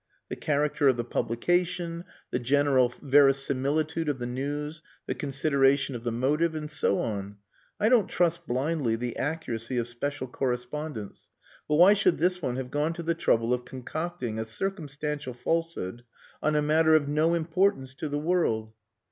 [0.29, 6.11] The character of the publication, the general verisimilitude of the news, the consideration of the
[6.11, 7.37] motive, and so on.
[7.79, 11.27] I don't trust blindly the accuracy of special correspondents
[11.67, 16.03] but why should this one have gone to the trouble of concocting a circumstantial falsehood
[16.41, 18.73] on a matter of no importance to the world?"